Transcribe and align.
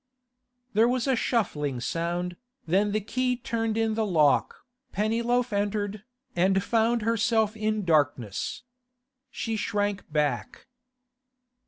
There 0.73 0.87
was 0.87 1.05
a 1.05 1.15
shuffling 1.15 1.79
sound, 1.79 2.35
then 2.65 2.91
the 2.91 3.01
key 3.01 3.35
turned 3.37 3.77
in 3.77 3.93
the 3.93 4.03
lock, 4.03 4.65
Pennyloaf 4.91 5.53
entered, 5.53 6.01
and 6.35 6.63
found 6.63 7.03
herself 7.03 7.55
in 7.55 7.85
darkness. 7.85 8.63
She 9.29 9.55
shrank 9.55 10.11
back. 10.11 10.65